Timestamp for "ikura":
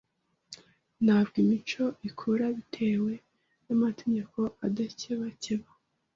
2.09-2.45